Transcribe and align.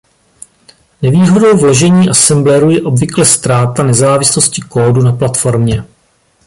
Nevýhodou 1.01 1.57
vložení 1.57 2.09
assembleru 2.09 2.69
je 2.71 2.81
obvykle 2.81 3.25
ztráta 3.25 3.83
nezávislosti 3.83 4.61
kódu 4.61 5.01
na 5.01 5.11
platformě. 5.11 5.83